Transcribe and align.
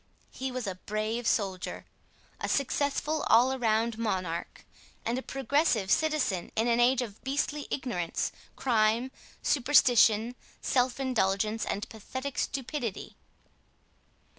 He 0.31 0.51
was 0.51 0.65
a 0.65 0.79
brave 0.89 1.27
soldier, 1.27 1.85
a 2.39 2.49
successful 2.49 3.21
all 3.27 3.53
around 3.53 3.99
monarch, 3.99 4.65
and 5.05 5.19
a 5.19 5.21
progressive 5.21 5.91
citizen 5.91 6.51
in 6.55 6.67
an 6.67 6.79
age 6.79 7.03
of 7.03 7.23
beastly 7.23 7.67
ignorance, 7.69 8.31
crime, 8.55 9.11
superstition, 9.43 10.33
self 10.59 10.99
indulgence, 10.99 11.65
and 11.67 11.87
pathetic 11.87 12.39
stupidity. 12.39 13.15